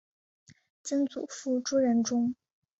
[0.81, 2.33] 曾祖父朱仁仲。